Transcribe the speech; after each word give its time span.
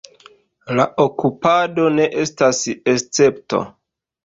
La 0.79 0.85
okupado 1.03 1.85
ne 1.99 2.09
estas 2.23 2.65
escepto. 2.97 3.65